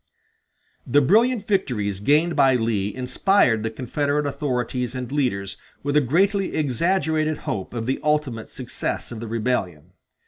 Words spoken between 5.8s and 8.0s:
with a greatly exaggerated hope of the